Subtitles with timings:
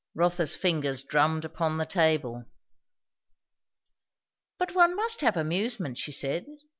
[0.15, 2.45] Rotha's fingers drummed upon the table.
[4.57, 6.47] "But one must have amusement," she said.